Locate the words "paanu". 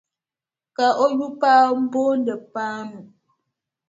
2.53-2.99